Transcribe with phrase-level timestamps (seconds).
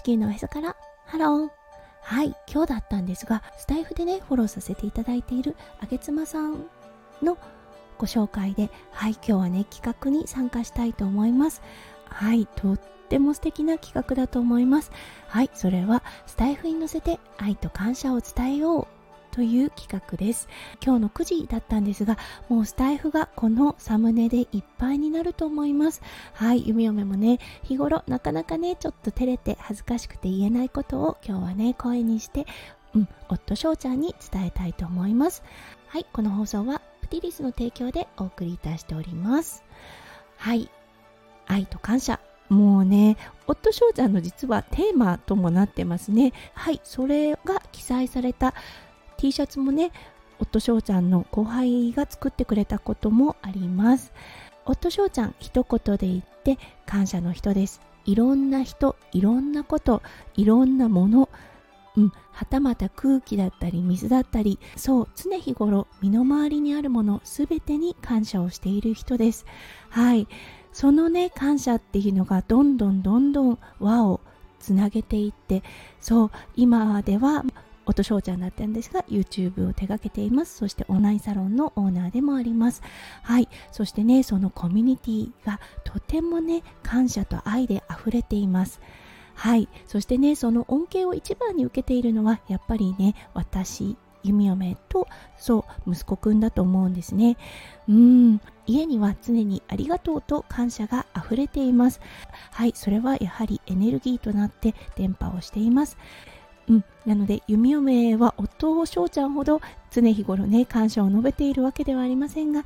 [0.00, 0.76] 地球のおへそから。
[1.04, 1.50] ハロー。
[2.00, 6.64] はい今日だったんですがスタエフでねフォローさせていただいているあげつまさん
[7.22, 7.36] の
[7.98, 11.60] ご紹介ではい今日はね企画に参加したいと思います。
[12.06, 14.90] はいとっても素敵な企画だと思います。
[15.28, 18.99] はいそれはスタエフに乗せて愛と感謝を伝えよう。
[19.30, 20.48] という企画です。
[20.84, 22.18] 今日の9時だったんですが
[22.48, 26.02] もうスタエフがこのサムネでいっぱいになると思います。
[26.32, 32.46] はい弓嫁もね日頃なかなかねちょっと照れて恥ずかしくて言えないことを今日はね声にして
[32.94, 35.42] うん夫翔ちゃんに伝えたいと思います。
[35.88, 39.64] はいこの放送はプティリスの提供でお送りいたしております。
[40.36, 40.70] はい
[41.46, 42.20] 愛と感謝。
[42.48, 46.32] もうね、夫翔ちゃんの実はテーマともなってますね。
[46.52, 48.54] はい、それが記載された
[49.20, 49.92] T シャツもね
[50.38, 54.14] 夫翔ちゃんの後輩が作ってくれたこともあります。
[54.64, 57.82] 夫翔ちゃん一言で言って感謝の人です。
[58.06, 60.02] いろんな人いろんなこと
[60.36, 61.28] いろんなもの。
[61.98, 69.44] うん、はたまた空気だったり水だったりそう常日頃身の回りにあるものすべてに感謝をしている人です。
[69.90, 70.28] はい。
[70.72, 74.20] そのね感謝っていうのがどんどんどんどん輪を
[74.60, 75.62] つなげていって
[76.00, 77.44] そう今では
[77.90, 80.56] 音翔ちゃんだったんですが YouTube を手掛けています。
[80.56, 82.82] そしてオンラインサロンのオーナーでもあります。
[83.22, 83.48] はい。
[83.72, 88.80] そしてねそのコミュニティがとてもね感謝と愛で溢れています。
[89.34, 89.68] はい。
[89.86, 97.36] そしてねその恩恵を一番に受けているのはやっぱりね私弓嫁とそう息子くんだと思うんですね。
[97.88, 98.40] うん。
[98.66, 102.00] 家には常にありがとうと感謝が溢れています。
[102.52, 102.72] はい。
[102.76, 105.96] それはやはりエネルギーとなって伝播をしています。
[106.70, 112.64] うん、なので弓嫁は夫を翔ちゃんほど常日頃ね感謝を述べているわけではありませんが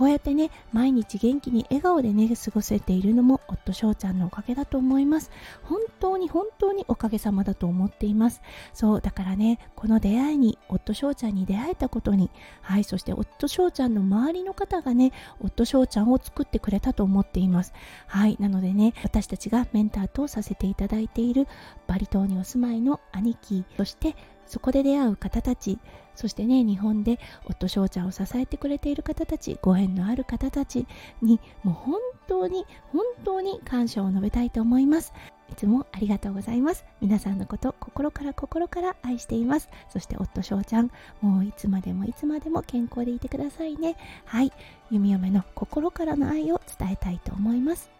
[0.00, 5.30] こうやってね毎日元気に笑顔でね過ごせているのも夫翔ちゃんのおかげだと思います。
[5.62, 8.40] 本当に本当におかげさまだと思っています。
[8.72, 12.30] そうだからねこの出会いに夫翔ちゃんに出会えたことに
[12.62, 17.74] はいそして夫翔ちゃんの周りの方がね夫翔ちゃんを作ってくれたと思っています。
[18.06, 21.46] はいなのでね私たちがメンターとさせていただいている
[21.86, 24.16] バリ島にお住まいの兄貴そして
[24.50, 25.78] そこで出会う方たち
[26.16, 30.86] そしてね日本で夫翔ちゃんを支えてくれている方たちご縁のある方たち
[31.22, 35.12] にもう本当に本当に感謝を述べたいと思います。
[35.50, 36.84] いつもありがとうございます。
[37.00, 39.68] 皆さんのこと心から心から愛しています。
[39.88, 40.90] そして夫翔ちゃん
[41.20, 43.96] もういつまでもいつまでも健康でいてくださいね。
[44.26, 44.52] はい。
[44.90, 47.90] 弓嫁の心からの愛を伝えたいと思います。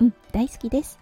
[0.00, 1.01] うん大好きです。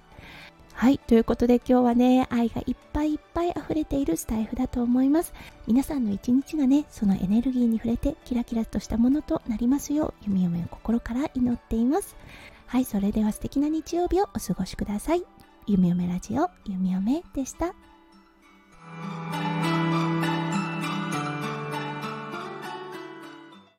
[0.80, 0.98] はい。
[0.98, 5.34] ということで今日はね、愛がいっぱいいっぱい溢れているスタイフだと思います。
[5.66, 12.16] 皆さんの一日がね、そのエネルギーに触れてキラキラとしたものとなりますよう、弓嫁を心から祈っています。
[12.64, 12.86] はい。
[12.86, 15.24] それでは素敵な日曜日をお過ごしください。
[15.66, 17.74] 弓嫁ラジオ、弓嫁でした。